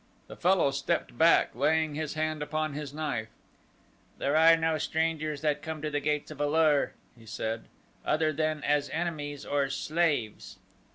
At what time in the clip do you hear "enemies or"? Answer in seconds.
8.89-9.69